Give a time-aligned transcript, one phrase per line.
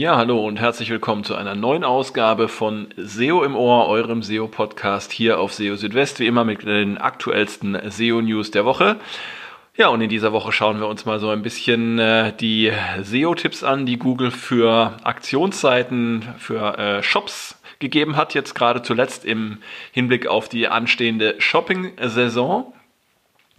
[0.00, 5.12] Ja, hallo und herzlich willkommen zu einer neuen Ausgabe von SEO im Ohr, eurem SEO-Podcast
[5.12, 8.96] hier auf SEO Südwest, wie immer mit den aktuellsten SEO-News der Woche.
[9.76, 13.62] Ja, und in dieser Woche schauen wir uns mal so ein bisschen äh, die SEO-Tipps
[13.62, 19.58] an, die Google für Aktionsseiten, für äh, Shops gegeben hat, jetzt gerade zuletzt im
[19.92, 22.72] Hinblick auf die anstehende Shopping-Saison.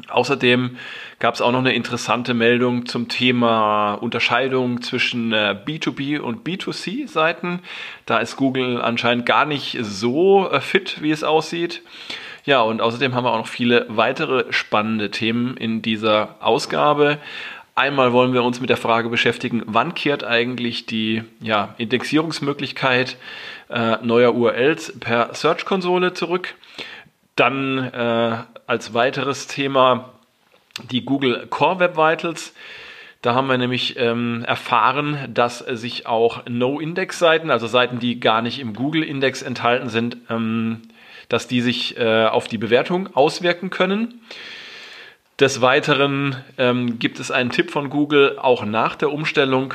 [0.10, 0.78] Außerdem
[1.20, 7.60] gab es auch noch eine interessante Meldung zum Thema Unterscheidung zwischen äh, B2B und B2C-Seiten.
[8.06, 11.82] Da ist Google anscheinend gar nicht so äh, fit, wie es aussieht.
[12.44, 17.20] Ja, und außerdem haben wir auch noch viele weitere spannende Themen in dieser Ausgabe.
[17.76, 23.18] Einmal wollen wir uns mit der Frage beschäftigen, wann kehrt eigentlich die ja, Indexierungsmöglichkeit
[23.70, 26.56] äh, neuer URLs per Search-Konsole zurück?
[27.36, 28.38] Dann äh,
[28.68, 30.14] als weiteres Thema
[30.90, 32.54] die Google Core Web Vitals.
[33.22, 38.60] Da haben wir nämlich ähm, erfahren, dass sich auch No-Index-Seiten, also Seiten, die gar nicht
[38.60, 40.82] im Google-Index enthalten sind, ähm,
[41.30, 44.22] dass die sich äh, auf die Bewertung auswirken können.
[45.40, 49.74] Des Weiteren ähm, gibt es einen Tipp von Google, auch nach der Umstellung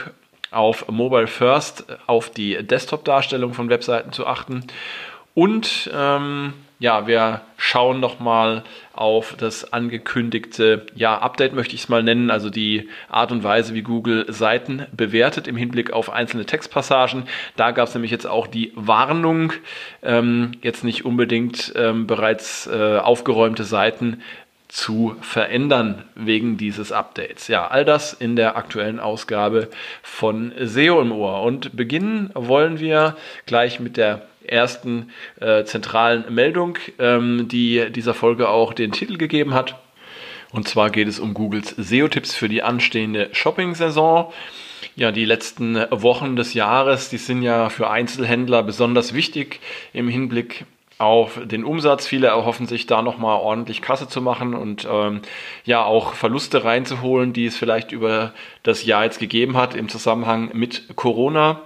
[0.51, 4.65] auf Mobile First auf die Desktop-Darstellung von Webseiten zu achten.
[5.35, 12.03] Und ähm, ja, wir schauen nochmal auf das angekündigte ja, Update, möchte ich es mal
[12.03, 17.25] nennen, also die Art und Weise, wie Google Seiten bewertet im Hinblick auf einzelne Textpassagen.
[17.57, 19.55] Da gab es nämlich jetzt auch die Warnung,
[20.03, 24.23] ähm, jetzt nicht unbedingt ähm, bereits äh, aufgeräumte Seiten
[24.69, 27.49] zu verändern wegen dieses Updates.
[27.49, 29.69] Ja, all das in der aktuellen Ausgabe
[30.03, 31.43] von SEO im Ohr.
[31.43, 38.49] Und beginnen wollen wir gleich mit der ersten äh, zentralen Meldung, ähm, die dieser Folge
[38.49, 39.77] auch den Titel gegeben hat.
[40.53, 44.33] Und zwar geht es um Googles SEO-Tipps für die anstehende Shopping-Saison.
[44.95, 49.61] Ja, die letzten Wochen des Jahres, die sind ja für Einzelhändler besonders wichtig
[49.93, 50.65] im Hinblick
[50.99, 52.07] auf den Umsatz.
[52.07, 55.21] Viele erhoffen sich da nochmal ordentlich Kasse zu machen und ähm,
[55.65, 58.33] ja auch Verluste reinzuholen, die es vielleicht über
[58.63, 61.61] das Jahr jetzt gegeben hat im Zusammenhang mit Corona.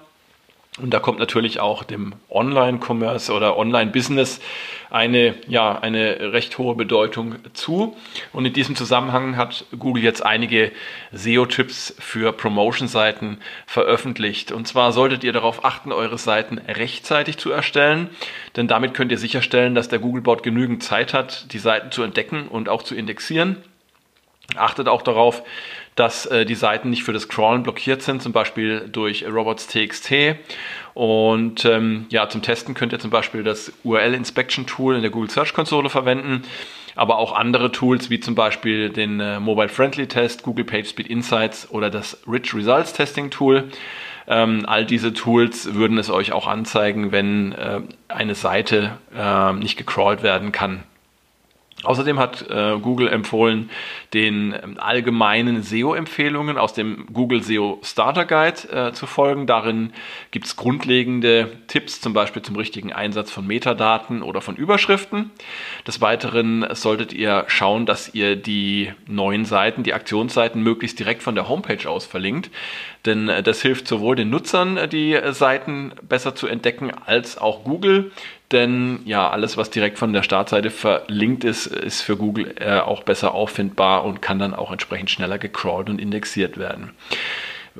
[0.78, 4.40] Und da kommt natürlich auch dem Online-Commerce oder Online-Business
[4.88, 7.96] eine, ja, eine recht hohe Bedeutung zu.
[8.32, 10.70] Und in diesem Zusammenhang hat Google jetzt einige
[11.12, 14.52] SEO-Tipps für Promotion-Seiten veröffentlicht.
[14.52, 18.08] Und zwar solltet ihr darauf achten, eure Seiten rechtzeitig zu erstellen,
[18.54, 22.46] denn damit könnt ihr sicherstellen, dass der Googlebot genügend Zeit hat, die Seiten zu entdecken
[22.48, 23.56] und auch zu indexieren.
[24.56, 25.42] Achtet auch darauf,
[26.00, 30.10] dass äh, die Seiten nicht für das Crawlen blockiert sind, zum Beispiel durch robots.txt.
[30.94, 35.10] Und ähm, ja, zum Testen könnt ihr zum Beispiel das URL Inspection Tool in der
[35.10, 36.44] Google Search Konsole verwenden,
[36.96, 41.70] aber auch andere Tools wie zum Beispiel den äh, Mobile Friendly Test, Google PageSpeed Insights
[41.70, 43.64] oder das Rich Results Testing Tool.
[44.26, 49.76] Ähm, all diese Tools würden es euch auch anzeigen, wenn äh, eine Seite äh, nicht
[49.76, 50.82] gecrawlt werden kann.
[51.82, 53.70] Außerdem hat äh, Google empfohlen,
[54.12, 59.46] den ähm, allgemeinen SEO-Empfehlungen aus dem Google SEO Starter Guide äh, zu folgen.
[59.46, 59.92] Darin
[60.30, 65.30] gibt es grundlegende Tipps, zum Beispiel zum richtigen Einsatz von Metadaten oder von Überschriften.
[65.86, 71.34] Des Weiteren solltet ihr schauen, dass ihr die neuen Seiten, die Aktionsseiten möglichst direkt von
[71.34, 72.50] der Homepage aus verlinkt.
[73.06, 77.38] Denn äh, das hilft sowohl den Nutzern, äh, die äh, Seiten besser zu entdecken, als
[77.38, 78.12] auch Google
[78.52, 83.04] denn ja, alles, was direkt von der Startseite verlinkt ist, ist für Google äh, auch
[83.04, 86.90] besser auffindbar und kann dann auch entsprechend schneller gecrawlt und indexiert werden.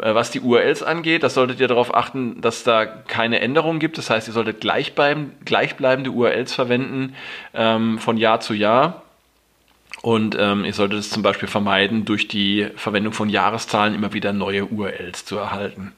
[0.00, 3.98] Äh, was die URLs angeht, das solltet ihr darauf achten, dass da keine Änderungen gibt.
[3.98, 7.14] Das heißt, ihr solltet gleichbleibende URLs verwenden
[7.54, 9.02] ähm, von Jahr zu Jahr.
[10.02, 14.32] Und ähm, ihr solltet es zum Beispiel vermeiden, durch die Verwendung von Jahreszahlen immer wieder
[14.32, 15.92] neue URLs zu erhalten.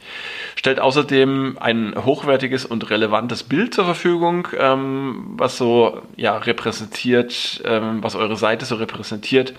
[0.56, 8.02] Stellt außerdem ein hochwertiges und relevantes Bild zur Verfügung, ähm, was so ja, repräsentiert, ähm,
[8.02, 9.54] was eure Seite so repräsentiert.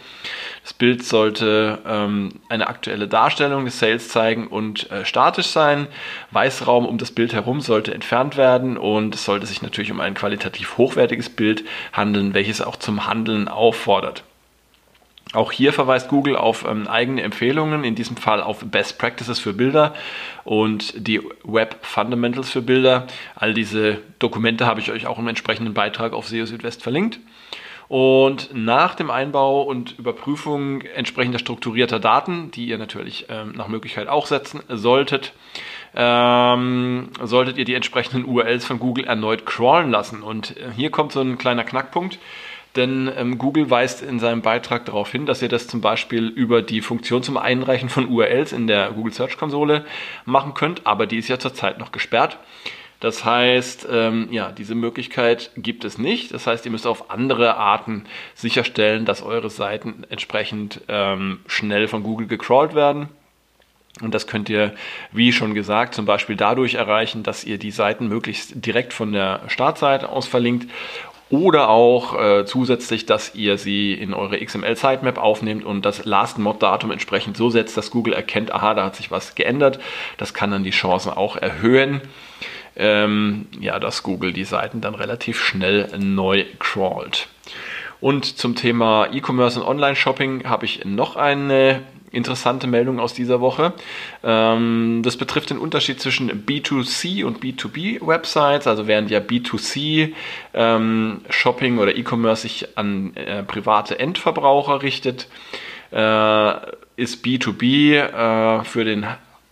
[0.64, 5.88] Das Bild sollte ähm, eine aktuelle Darstellung des Sales zeigen und äh, statisch sein.
[6.32, 10.16] Weißraum um das Bild herum sollte entfernt werden und es sollte sich natürlich um ein
[10.16, 11.64] qualitativ hochwertiges Bild
[11.94, 14.24] handeln, welches auch zum Handeln auffordert.
[15.34, 19.54] Auch hier verweist Google auf ähm, eigene Empfehlungen, in diesem Fall auf Best Practices für
[19.54, 19.96] Bilder
[20.44, 23.08] und die Web Fundamentals für Bilder.
[23.36, 27.20] All diese Dokumente habe ich euch auch im entsprechenden Beitrag auf SEO Südwest verlinkt.
[27.88, 34.08] Und nach dem Einbau und Überprüfung entsprechender strukturierter Daten, die ihr natürlich ähm, nach Möglichkeit
[34.08, 35.34] auch setzen solltet,
[35.96, 40.24] ähm, solltet ihr die entsprechenden URLs von Google erneut crawlen lassen.
[40.24, 42.20] Und äh, hier kommt so ein kleiner Knackpunkt.
[42.76, 46.62] Denn ähm, Google weist in seinem Beitrag darauf hin, dass ihr das zum Beispiel über
[46.62, 49.86] die Funktion zum Einreichen von URLs in der Google Search Konsole
[50.26, 52.40] machen könnt, aber die ist ja zurzeit noch gesperrt.
[53.00, 56.34] Das heißt, ähm, ja, diese Möglichkeit gibt es nicht.
[56.34, 62.02] Das heißt, ihr müsst auf andere Arten sicherstellen, dass eure Seiten entsprechend ähm, schnell von
[62.02, 63.10] Google gecrawlt werden.
[64.02, 64.74] Und das könnt ihr,
[65.12, 69.42] wie schon gesagt, zum Beispiel dadurch erreichen, dass ihr die Seiten möglichst direkt von der
[69.48, 70.72] Startseite aus verlinkt
[71.30, 77.38] oder auch äh, zusätzlich, dass ihr sie in eure XML-Sitemap aufnehmt und das Last-Mod-Datum entsprechend
[77.38, 79.80] so setzt, dass Google erkennt, aha, da hat sich was geändert.
[80.18, 82.02] Das kann dann die Chancen auch erhöhen,
[82.76, 87.28] ähm, ja, dass Google die Seiten dann relativ schnell neu crawlt.
[88.00, 91.82] Und zum Thema E-Commerce und Online-Shopping habe ich noch eine
[92.14, 93.74] interessante Meldung aus dieser Woche.
[94.24, 98.68] Ähm, das betrifft den Unterschied zwischen B2C und B2B-Websites.
[98.68, 100.14] Also während ja B2C
[100.54, 105.28] ähm, Shopping oder E-Commerce sich an äh, private Endverbraucher richtet,
[105.92, 106.54] äh,
[106.96, 109.06] ist B2B äh, für den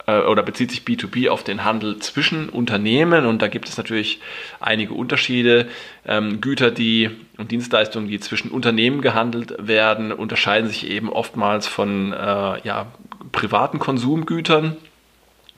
[0.08, 4.20] oder bezieht sich B2B auf den Handel zwischen Unternehmen und da gibt es natürlich
[4.60, 5.68] einige Unterschiede.
[6.06, 12.14] Ähm, Güter, die und Dienstleistungen, die zwischen Unternehmen gehandelt werden, unterscheiden sich eben oftmals von
[12.14, 12.88] äh, ja,
[13.32, 14.78] privaten Konsumgütern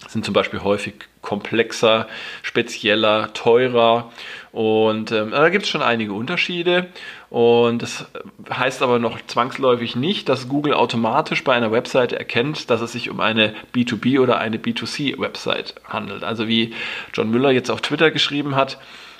[0.07, 2.07] sind zum Beispiel häufig komplexer,
[2.41, 4.11] spezieller, teurer
[4.51, 6.87] und ähm, da gibt es schon einige Unterschiede
[7.29, 8.05] und das
[8.49, 13.09] heißt aber noch zwangsläufig nicht, dass Google automatisch bei einer Webseite erkennt, dass es sich
[13.09, 16.23] um eine B2B oder eine B2C-Website handelt.
[16.23, 16.73] Also wie
[17.13, 18.77] John Müller jetzt auf Twitter geschrieben hat,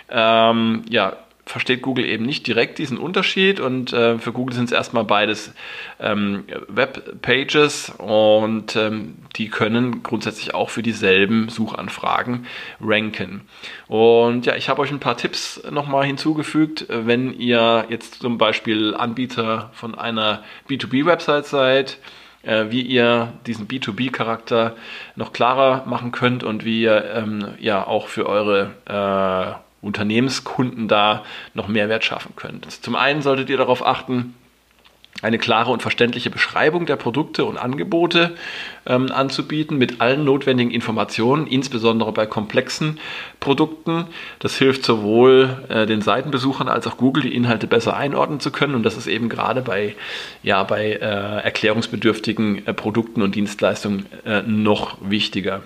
[0.10, 4.72] ähm, ja, versteht Google eben nicht direkt diesen Unterschied und äh, für Google sind es
[4.72, 5.54] erstmal beides
[6.00, 12.46] ähm, Webpages und ähm, die können grundsätzlich auch für dieselben Suchanfragen
[12.80, 13.42] ranken.
[13.88, 18.96] Und ja, ich habe euch ein paar Tipps nochmal hinzugefügt, wenn ihr jetzt zum Beispiel
[18.96, 22.00] Anbieter von einer B2B-Website seid,
[22.44, 24.76] äh, wie ihr diesen B2B-Charakter
[25.16, 31.24] noch klarer machen könnt und wie ihr ähm, ja auch für eure äh, Unternehmenskunden da
[31.54, 32.70] noch Mehrwert schaffen könnt.
[32.72, 34.34] Zum einen solltet ihr darauf achten,
[35.22, 38.36] eine klare und verständliche Beschreibung der Produkte und Angebote
[38.86, 43.00] ähm, anzubieten mit allen notwendigen Informationen, insbesondere bei komplexen
[43.40, 44.06] Produkten.
[44.40, 48.76] Das hilft sowohl äh, den Seitenbesuchern als auch Google, die Inhalte besser einordnen zu können.
[48.76, 49.96] Und das ist eben gerade bei,
[50.42, 55.62] ja, bei äh, erklärungsbedürftigen äh, Produkten und Dienstleistungen äh, noch wichtiger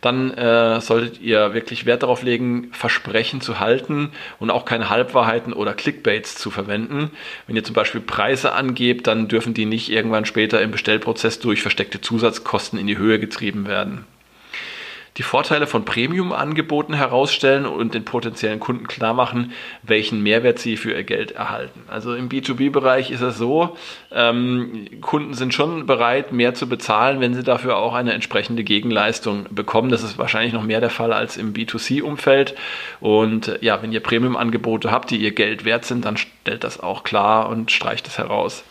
[0.00, 5.52] dann äh, solltet ihr wirklich Wert darauf legen, Versprechen zu halten und auch keine Halbwahrheiten
[5.52, 7.10] oder Clickbaits zu verwenden.
[7.46, 11.62] Wenn ihr zum Beispiel Preise angebt, dann dürfen die nicht irgendwann später im Bestellprozess durch
[11.62, 14.04] versteckte Zusatzkosten in die Höhe getrieben werden
[15.16, 19.52] die Vorteile von Premium-Angeboten herausstellen und den potenziellen Kunden klar machen,
[19.82, 21.82] welchen Mehrwert sie für ihr Geld erhalten.
[21.88, 23.76] Also im B2B-Bereich ist es so,
[24.12, 29.46] ähm, Kunden sind schon bereit, mehr zu bezahlen, wenn sie dafür auch eine entsprechende Gegenleistung
[29.50, 29.90] bekommen.
[29.90, 32.54] Das ist wahrscheinlich noch mehr der Fall als im B2C-Umfeld.
[33.00, 36.80] Und äh, ja, wenn ihr Premium-Angebote habt, die ihr Geld wert sind, dann stellt das
[36.80, 38.64] auch klar und streicht es heraus.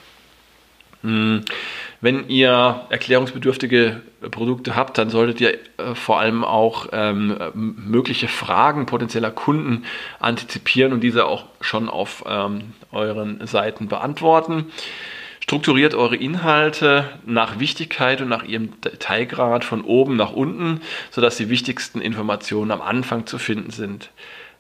[1.01, 1.43] Hm.
[2.01, 4.01] Wenn ihr erklärungsbedürftige
[4.31, 9.83] Produkte habt, dann solltet ihr äh, vor allem auch ähm, mögliche Fragen potenzieller Kunden
[10.19, 14.67] antizipieren und diese auch schon auf ähm, euren Seiten beantworten.
[15.41, 21.49] Strukturiert eure Inhalte nach Wichtigkeit und nach ihrem Detailgrad von oben nach unten, sodass die
[21.49, 24.11] wichtigsten Informationen am Anfang zu finden sind.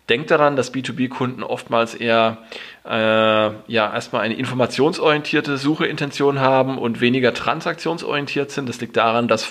[0.09, 2.39] Denkt daran, dass B2B-Kunden oftmals eher
[2.83, 8.67] äh, ja erstmal eine informationsorientierte Sucheintention haben und weniger transaktionsorientiert sind.
[8.67, 9.47] Das liegt daran, dass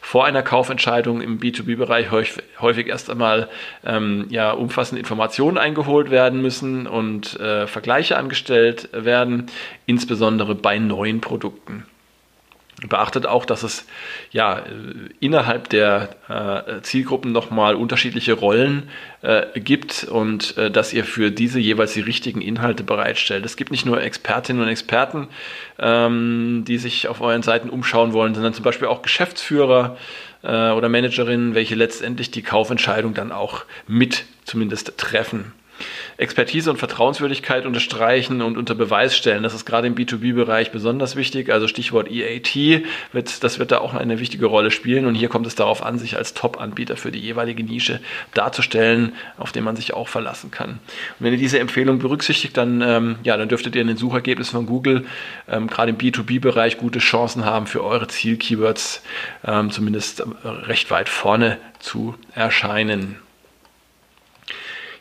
[0.00, 3.48] vor einer Kaufentscheidung im B2B-Bereich häufig, häufig, erst einmal
[3.84, 9.46] ähm, ja, umfassende Informationen eingeholt werden müssen und äh, Vergleiche angestellt werden,
[9.86, 11.84] insbesondere bei neuen Produkten.
[12.86, 13.86] Beachtet auch, dass es
[14.30, 14.62] ja
[15.18, 18.88] innerhalb der äh, Zielgruppen nochmal unterschiedliche Rollen
[19.20, 23.44] äh, gibt und äh, dass ihr für diese jeweils die richtigen Inhalte bereitstellt.
[23.44, 25.26] Es gibt nicht nur Expertinnen und Experten,
[25.80, 29.96] ähm, die sich auf euren Seiten umschauen wollen, sondern zum Beispiel auch Geschäftsführer
[30.44, 35.52] äh, oder Managerinnen, welche letztendlich die Kaufentscheidung dann auch mit zumindest treffen.
[36.16, 39.42] Expertise und Vertrauenswürdigkeit unterstreichen und unter Beweis stellen.
[39.42, 41.50] Das ist gerade im B2B-Bereich besonders wichtig.
[41.52, 42.82] Also Stichwort EAT,
[43.12, 45.06] wird, das wird da auch eine wichtige Rolle spielen.
[45.06, 48.00] Und hier kommt es darauf an, sich als Top-Anbieter für die jeweilige Nische
[48.34, 50.70] darzustellen, auf den man sich auch verlassen kann.
[50.70, 50.80] Und
[51.20, 54.66] wenn ihr diese Empfehlung berücksichtigt, dann, ähm, ja, dann dürftet ihr in den Suchergebnissen von
[54.66, 55.06] Google
[55.48, 59.02] ähm, gerade im B2B-Bereich gute Chancen haben, für eure Ziel-Keywords
[59.44, 63.16] ähm, zumindest recht weit vorne zu erscheinen.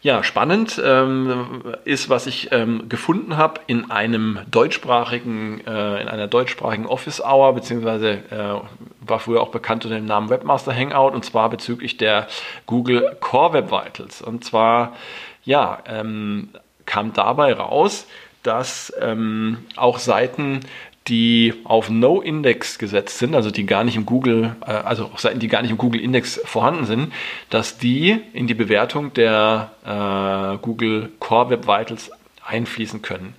[0.02, 6.28] Ja, spannend ähm, ist, was ich ähm, gefunden habe in einem deutschsprachigen, äh, in einer
[6.28, 8.60] deutschsprachigen Office Hour, beziehungsweise äh,
[9.02, 12.28] war früher auch bekannt unter dem Namen Webmaster Hangout, und zwar bezüglich der
[12.68, 14.22] Google Core Web Vitals.
[14.22, 14.96] Und zwar,
[15.44, 16.50] ja, ähm,
[16.86, 18.08] kam dabei raus,
[18.44, 20.62] dass ähm, auch Seiten
[21.08, 25.40] die auf No-Index gesetzt sind, also die gar nicht im Google, äh, also auch Seiten,
[25.40, 27.14] die gar nicht im Google-Index vorhanden sind,
[27.50, 32.12] dass die in die Bewertung der äh, Google Core Web Vitals
[32.46, 33.36] einfließen können.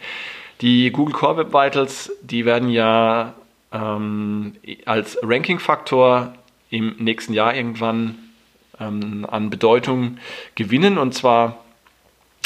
[0.60, 3.34] Die Google Core Web Vitals, die werden ja
[3.72, 4.56] ähm,
[4.86, 6.34] als Ranking-Faktor
[6.70, 8.16] im nächsten Jahr irgendwann
[8.80, 10.18] ähm, an Bedeutung
[10.54, 11.64] gewinnen und zwar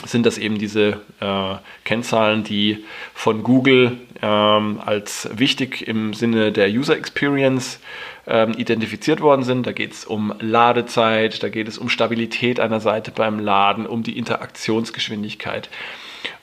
[0.05, 1.55] sind das eben diese äh,
[1.85, 7.81] Kennzahlen, die von Google ähm, als wichtig im Sinne der User Experience
[8.27, 9.67] ähm, identifiziert worden sind.
[9.67, 14.03] Da geht es um Ladezeit, da geht es um Stabilität einer Seite beim Laden, um
[14.03, 15.69] die Interaktionsgeschwindigkeit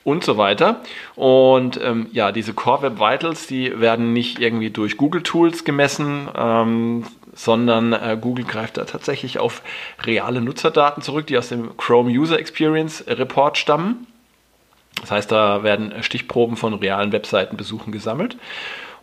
[0.04, 0.82] und so weiter.
[1.16, 6.28] Und ähm, ja, diese Core Web Vitals, die werden nicht irgendwie durch Google Tools gemessen,
[6.36, 9.62] ähm, sondern äh, Google greift da tatsächlich auf
[10.04, 14.06] reale Nutzerdaten zurück, die aus dem Chrome User Experience Report stammen.
[15.00, 18.36] Das heißt, da werden Stichproben von realen Webseitenbesuchen gesammelt.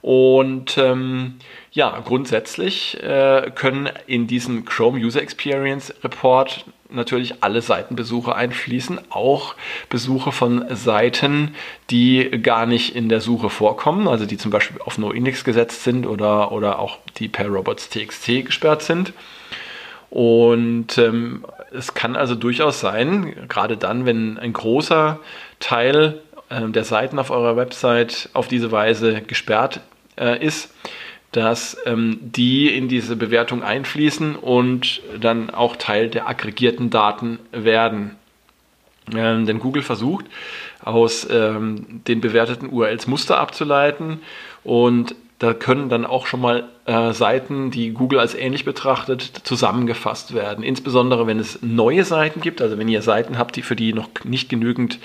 [0.08, 1.34] Und ähm,
[1.74, 9.56] ja, grundsätzlich äh, können in diesen Chrome User Experience Report natürlich alle Seitenbesuche einfließen, auch
[9.90, 11.56] Besuche von Seiten,
[11.90, 16.08] die gar nicht in der Suche vorkommen, also die zum Beispiel auf NoIndex gesetzt sind
[16.08, 19.12] oder, oder auch die per robots.txt gesperrt sind.
[20.10, 25.20] Und ähm, es kann also durchaus sein, gerade dann, wenn ein großer
[25.60, 29.82] Teil äh, der Seiten auf eurer Website auf diese Weise gesperrt
[30.18, 30.74] äh, ist,
[31.32, 38.16] dass ähm, die in diese Bewertung einfließen und dann auch Teil der aggregierten Daten werden.
[39.16, 40.26] Ähm, denn Google versucht,
[40.84, 44.22] aus ähm, den bewerteten URLs Muster abzuleiten
[44.64, 50.34] und da können dann auch schon mal äh, Seiten, die Google als ähnlich betrachtet, zusammengefasst
[50.34, 50.64] werden.
[50.64, 54.10] Insbesondere wenn es neue Seiten gibt, also wenn ihr Seiten habt, die für die noch
[54.24, 54.98] nicht genügend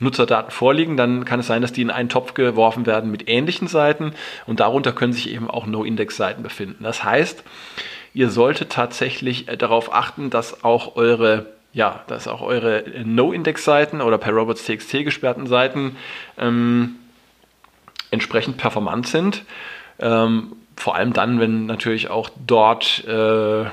[0.00, 3.68] Nutzerdaten vorliegen, dann kann es sein, dass die in einen Topf geworfen werden mit ähnlichen
[3.68, 4.12] Seiten
[4.46, 6.84] und darunter können sich eben auch No-Index-Seiten befinden.
[6.84, 7.42] Das heißt,
[8.14, 14.18] ihr solltet tatsächlich äh, darauf achten, dass auch eure ja, dass auch eure No-Index-Seiten oder
[14.18, 15.96] per robots.txt gesperrten Seiten
[16.38, 16.96] ähm,
[18.10, 19.44] entsprechend performant sind.
[19.98, 23.66] Ähm, vor allem dann, wenn natürlich auch dort äh,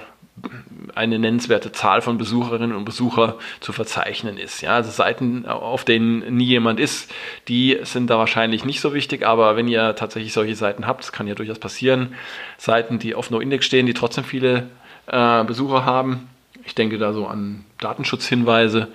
[0.96, 4.62] eine nennenswerte Zahl von Besucherinnen und Besuchern zu verzeichnen ist.
[4.62, 7.12] Ja, also Seiten, auf denen nie jemand ist,
[7.48, 11.12] die sind da wahrscheinlich nicht so wichtig, aber wenn ihr tatsächlich solche Seiten habt, das
[11.12, 12.15] kann ja durchaus passieren,
[12.58, 14.70] Seiten, die auf No-Index stehen, die trotzdem viele
[15.08, 16.27] äh, Besucher haben,
[16.65, 18.88] ich denke da so an Datenschutzhinweise.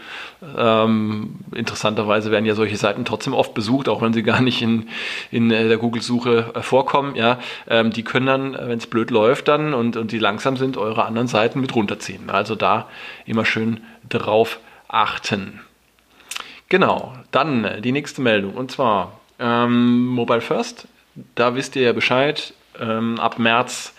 [0.57, 4.89] Ähm, interessanterweise werden ja solche Seiten trotzdem oft besucht, auch wenn sie gar nicht in,
[5.31, 7.15] in äh, der Google-Suche äh, vorkommen.
[7.15, 10.77] Ja, ähm, die können dann, wenn es blöd läuft dann und, und die langsam sind,
[10.77, 12.29] eure anderen Seiten mit runterziehen.
[12.29, 12.89] Also da
[13.25, 14.59] immer schön drauf
[14.89, 15.61] achten.
[16.69, 20.89] Genau, dann äh, die nächste Meldung und zwar ähm, Mobile First.
[21.35, 22.53] Da wisst ihr ja Bescheid.
[22.81, 23.95] Ähm, ab März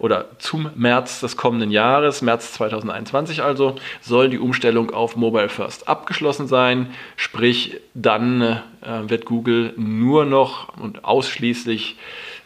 [0.00, 5.88] oder zum März des kommenden Jahres, März 2021 also, soll die Umstellung auf Mobile First
[5.88, 6.88] abgeschlossen sein.
[7.16, 8.58] Sprich, dann äh,
[9.06, 11.96] wird Google nur noch und ausschließlich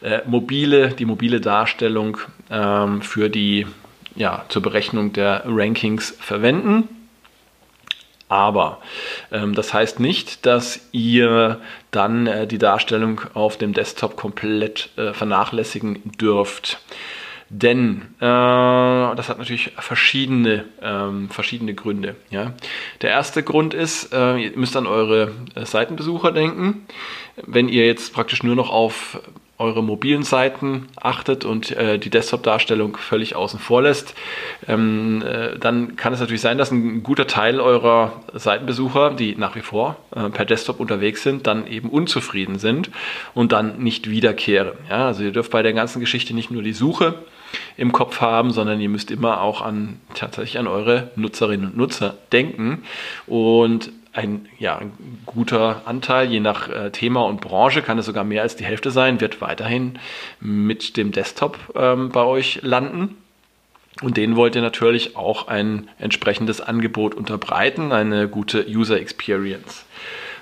[0.03, 2.19] äh, mobile, die mobile Darstellung
[2.51, 3.67] ähm, für die
[4.17, 6.89] ja, zur Berechnung der Rankings verwenden.
[8.29, 8.79] Aber
[9.31, 11.61] ähm, das heißt nicht, dass ihr
[11.93, 16.81] dann äh, die Darstellung auf dem Desktop komplett äh, vernachlässigen dürft.
[17.57, 22.17] Denn äh, das hat natürlich verschiedene, ähm, verschiedene Gründe.
[22.29, 22.53] Ja?
[23.01, 26.85] Der erste Grund ist, äh, ihr müsst an eure äh, Seitenbesucher denken.
[27.47, 29.21] Wenn ihr jetzt praktisch nur noch auf
[29.59, 34.15] eure mobilen Seiten achtet und äh, die Desktop-Darstellung völlig außen vor lässt,
[34.67, 39.55] ähm, äh, dann kann es natürlich sein, dass ein guter Teil eurer Seitenbesucher, die nach
[39.55, 42.91] wie vor äh, per Desktop unterwegs sind, dann eben unzufrieden sind
[43.33, 44.73] und dann nicht wiederkehren.
[44.91, 45.07] Ja?
[45.07, 47.15] Also ihr dürft bei der ganzen Geschichte nicht nur die Suche
[47.77, 52.17] im Kopf haben, sondern ihr müsst immer auch an tatsächlich an eure Nutzerinnen und Nutzer
[52.33, 52.83] denken.
[53.27, 54.93] Und ein, ja, ein
[55.27, 58.91] guter Anteil, je nach äh, Thema und Branche, kann es sogar mehr als die Hälfte
[58.91, 59.99] sein, wird weiterhin
[60.41, 63.17] mit dem Desktop ähm, bei euch landen.
[64.03, 69.85] Und denen wollt ihr natürlich auch ein entsprechendes Angebot unterbreiten, eine gute User Experience.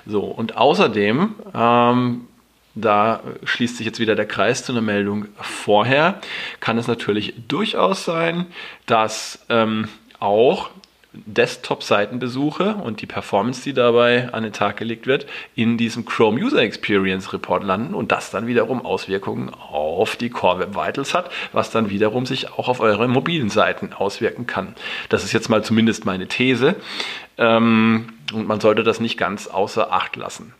[0.05, 2.27] So, und außerdem ähm,
[2.75, 6.19] da schließt sich jetzt wieder der Kreis zu einer Meldung vorher.
[6.59, 8.47] Kann es natürlich durchaus sein,
[8.87, 9.87] dass ähm,
[10.19, 10.71] auch
[11.13, 16.61] Desktop-Seitenbesuche und die Performance, die dabei an den Tag gelegt wird, in diesem Chrome User
[16.61, 21.69] Experience Report landen und das dann wiederum Auswirkungen auf die Core Web Vitals hat, was
[21.69, 24.75] dann wiederum sich auch auf eure mobilen Seiten auswirken kann.
[25.09, 26.75] Das ist jetzt mal zumindest meine These
[27.37, 30.53] ähm, und man sollte das nicht ganz außer Acht lassen.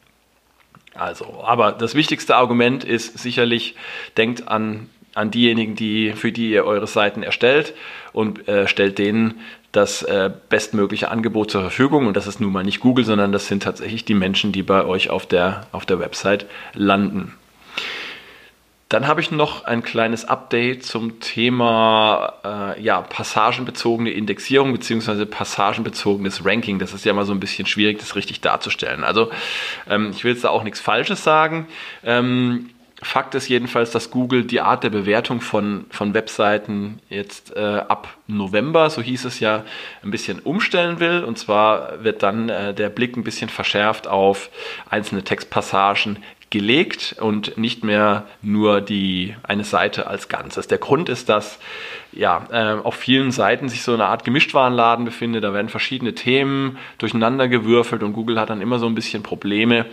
[0.94, 3.76] Also, aber das wichtigste Argument ist sicherlich,
[4.16, 7.74] denkt an, an diejenigen, die, für die ihr eure Seiten erstellt
[8.12, 9.42] und äh, stellt denen
[9.74, 12.08] das äh, bestmögliche Angebot zur Verfügung.
[12.08, 14.86] Und das ist nun mal nicht Google, sondern das sind tatsächlich die Menschen, die bei
[14.86, 17.34] euch auf der, auf der Website landen.
[18.94, 25.26] Dann habe ich noch ein kleines Update zum Thema äh, ja, passagenbezogene Indexierung bzw.
[25.26, 26.78] passagenbezogenes Ranking.
[26.78, 29.04] Das ist ja immer so ein bisschen schwierig, das richtig darzustellen.
[29.04, 29.32] Also
[29.90, 31.68] ähm, ich will jetzt da auch nichts Falsches sagen.
[32.04, 32.70] Ähm,
[33.04, 38.08] Fakt ist jedenfalls, dass Google die Art der Bewertung von, von Webseiten jetzt äh, ab
[38.28, 39.64] November, so hieß es ja,
[40.04, 41.24] ein bisschen umstellen will.
[41.24, 44.50] Und zwar wird dann äh, der Blick ein bisschen verschärft auf
[44.90, 46.18] einzelne Textpassagen
[46.54, 50.68] gelegt und nicht mehr nur die eine Seite als Ganzes.
[50.68, 51.58] Der Grund ist, dass
[52.12, 55.44] ja äh, auf vielen Seiten sich so eine Art Gemischtwarenladen befindet.
[55.44, 59.88] Da werden verschiedene Themen durcheinander gewürfelt und Google hat dann immer so ein bisschen Probleme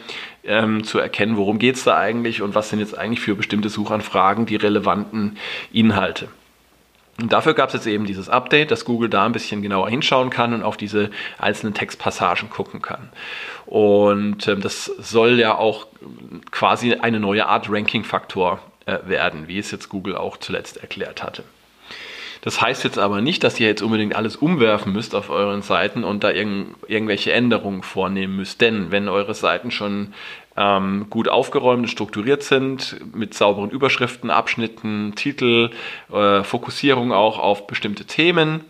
[0.44, 3.70] ähm, zu erkennen, worum geht es da eigentlich und was sind jetzt eigentlich für bestimmte
[3.70, 5.38] Suchanfragen die relevanten
[5.72, 6.28] Inhalte.
[7.20, 10.30] Und dafür gab es jetzt eben dieses Update, dass Google da ein bisschen genauer hinschauen
[10.30, 13.10] kann und auf diese einzelnen Textpassagen gucken kann.
[13.66, 15.86] Und ähm, das soll ja auch
[16.50, 21.44] quasi eine neue Art Ranking-Faktor äh, werden, wie es jetzt Google auch zuletzt erklärt hatte.
[22.42, 26.04] Das heißt jetzt aber nicht, dass ihr jetzt unbedingt alles umwerfen müsst auf euren Seiten
[26.04, 26.48] und da irg
[26.88, 28.62] irgendwelche Änderungen vornehmen müsst.
[28.62, 30.14] Denn wenn eure Seiten schon
[30.56, 35.70] ähm, gut aufgeräumt und strukturiert sind, mit sauberen Überschriften, Abschnitten, Titel,
[36.12, 38.64] äh, Fokussierung auch auf bestimmte Themen,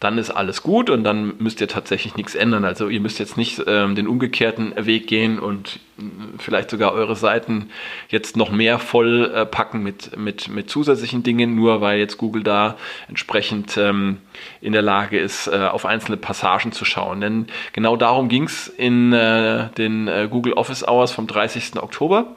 [0.00, 2.64] dann ist alles gut und dann müsst ihr tatsächlich nichts ändern.
[2.64, 6.02] Also ihr müsst jetzt nicht ähm, den umgekehrten Weg gehen und äh,
[6.38, 7.68] vielleicht sogar eure Seiten
[8.08, 12.42] jetzt noch mehr voll äh, packen mit, mit, mit zusätzlichen Dingen, nur weil jetzt Google
[12.42, 14.16] da entsprechend ähm,
[14.62, 17.20] in der Lage ist, äh, auf einzelne Passagen zu schauen.
[17.20, 21.76] Denn genau darum ging es in äh, den äh, Google Office Hours vom 30.
[21.76, 22.36] Oktober.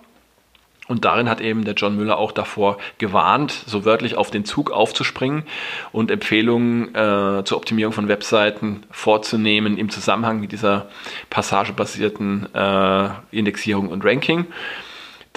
[0.88, 4.70] Und darin hat eben der John Müller auch davor gewarnt, so wörtlich auf den Zug
[4.70, 5.44] aufzuspringen
[5.94, 10.90] und Empfehlungen äh, zur Optimierung von Webseiten vorzunehmen im Zusammenhang mit dieser
[11.30, 14.46] passagebasierten äh, Indexierung und Ranking.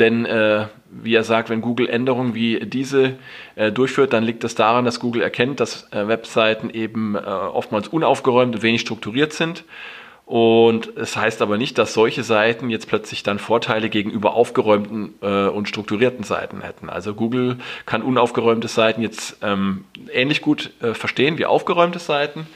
[0.00, 3.14] Denn äh, wie er sagt, wenn Google Änderungen wie diese
[3.54, 7.88] äh, durchführt, dann liegt das daran, dass Google erkennt, dass äh, Webseiten eben äh, oftmals
[7.88, 9.64] unaufgeräumt und wenig strukturiert sind
[10.26, 15.46] und es heißt aber nicht, dass solche Seiten jetzt plötzlich dann Vorteile gegenüber aufgeräumten äh,
[15.46, 16.90] und strukturierten Seiten hätten.
[16.90, 22.48] Also Google kann unaufgeräumte Seiten jetzt ähm, ähnlich gut äh, verstehen wie aufgeräumte Seiten.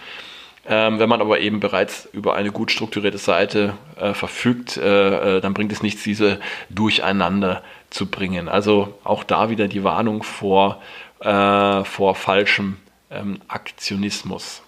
[0.66, 5.40] Ähm, wenn man aber eben bereits über eine gut strukturierte Seite äh, verfügt, äh, äh,
[5.40, 8.48] dann bringt es nichts, diese durcheinander zu bringen.
[8.48, 10.82] Also auch da wieder die Warnung vor,
[11.20, 12.78] äh, vor falschem
[13.12, 14.62] ähm, Aktionismus.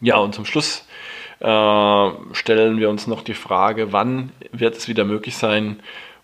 [0.00, 0.86] Ja, und zum Schluss
[1.40, 5.80] äh, stellen wir uns noch die Frage, wann wird es wieder möglich sein,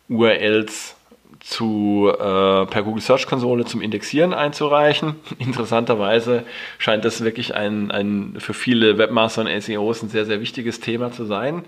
[0.08, 0.96] URLs
[1.40, 5.16] zu, äh, per Google Search Konsole zum Indexieren einzureichen.
[5.38, 6.44] Interessanterweise
[6.78, 11.12] scheint das wirklich ein, ein für viele Webmaster und SEOs ein sehr, sehr wichtiges Thema
[11.12, 11.64] zu sein.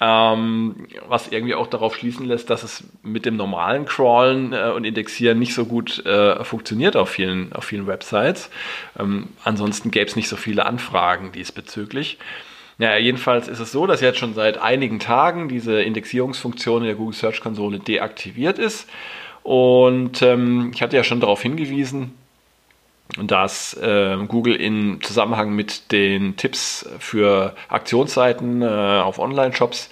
[0.00, 4.84] Ähm, was irgendwie auch darauf schließen lässt, dass es mit dem normalen Crawlen äh, und
[4.84, 8.50] Indexieren nicht so gut äh, funktioniert auf vielen, auf vielen Websites.
[8.98, 12.18] Ähm, ansonsten gäbe es nicht so viele Anfragen diesbezüglich.
[12.78, 16.96] Ja, jedenfalls ist es so, dass jetzt schon seit einigen Tagen diese Indexierungsfunktion in der
[16.96, 18.88] Google Search Konsole deaktiviert ist.
[19.42, 22.12] Und ähm, ich hatte ja schon darauf hingewiesen,
[23.22, 29.90] dass äh, Google in Zusammenhang mit den Tipps für Aktionsseiten äh, auf Online-Shops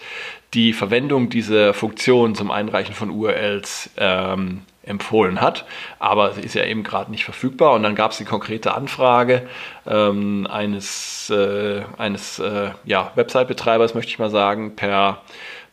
[0.55, 5.65] die Verwendung dieser Funktion zum Einreichen von URLs ähm, empfohlen hat,
[5.99, 7.73] aber sie ist ja eben gerade nicht verfügbar.
[7.73, 9.49] Und dann gab es die konkrete Anfrage
[9.87, 15.23] ähm, eines, äh, eines äh, ja, Website-Betreibers, möchte ich mal sagen, per,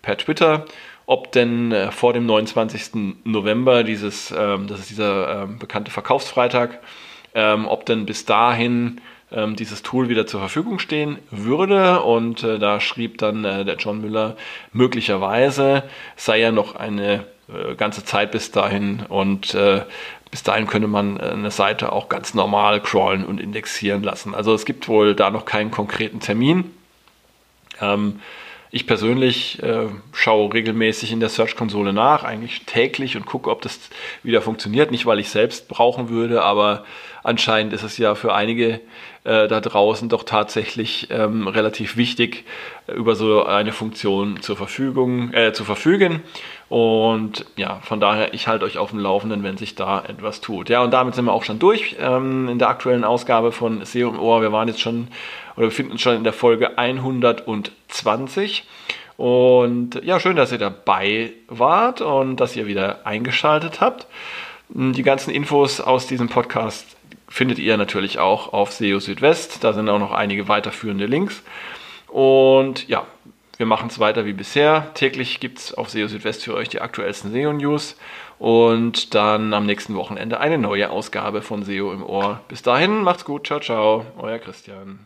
[0.01, 0.65] per Twitter,
[1.05, 3.21] ob denn äh, vor dem 29.
[3.23, 6.79] November dieses, ähm, das ist dieser ähm, bekannte Verkaufsfreitag,
[7.33, 9.01] ähm, ob denn bis dahin
[9.31, 12.01] ähm, dieses Tool wieder zur Verfügung stehen würde.
[12.01, 14.35] Und äh, da schrieb dann äh, der John Müller,
[14.73, 15.83] möglicherweise
[16.15, 17.25] sei ja noch eine
[17.77, 19.81] ganze Zeit bis dahin und äh,
[20.31, 24.35] bis dahin könnte man äh, eine Seite auch ganz normal crawlen und indexieren lassen.
[24.35, 26.71] Also es gibt wohl da noch keinen konkreten Termin.
[27.81, 28.19] Ähm,
[28.69, 33.79] ich persönlich äh, schaue regelmäßig in der Search-Konsole nach, eigentlich täglich und gucke, ob das
[34.23, 34.91] wieder funktioniert.
[34.91, 36.83] Nicht, weil ich selbst brauchen würde, aber
[37.23, 38.81] anscheinend ist es ja für einige
[39.23, 42.43] äh, da draußen doch tatsächlich ähm, relativ wichtig,
[42.87, 46.21] äh, über so eine Funktion zur Verfügung, äh, zu verfügen.
[46.69, 50.69] Und ja, von daher, ich halte euch auf dem Laufenden, wenn sich da etwas tut.
[50.69, 54.09] Ja, und damit sind wir auch schon durch ähm, in der aktuellen Ausgabe von SEO
[54.09, 54.41] im Ohr.
[54.41, 55.07] Wir waren jetzt schon
[55.55, 58.65] oder befinden uns schon in der Folge 120.
[59.15, 64.05] Und ja, schön, dass ihr dabei wart und dass ihr wieder eingeschaltet habt.
[64.69, 66.97] Die ganzen Infos aus diesem Podcast
[67.29, 69.63] findet ihr natürlich auch auf SEO Südwest.
[69.63, 71.41] Da sind auch noch einige weiterführende Links.
[72.07, 73.05] Und ja,
[73.57, 74.93] wir machen es weiter wie bisher.
[74.93, 77.97] Täglich gibt es auf SEO Südwest für euch die aktuellsten SEO-News
[78.39, 82.41] und dann am nächsten Wochenende eine neue Ausgabe von SEO im Ohr.
[82.47, 84.99] Bis dahin, macht's gut, ciao, ciao, euer Christian.